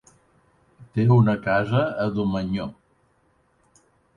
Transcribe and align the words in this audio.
Té 0.95 1.05
una 1.17 1.35
casa 1.43 1.83
a 2.07 2.09
Domenyo. 2.17 2.67